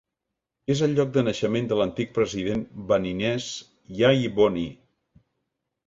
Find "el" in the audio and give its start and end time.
0.87-0.95